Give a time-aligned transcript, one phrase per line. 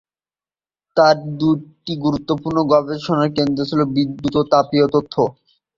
[0.97, 5.17] তাঁর দুটি গুরুত্বপূর্ণ গবেষণা ক্ষেত্র ছিল বিদ্যুৎ ও তাপীয় তত্ত্ব।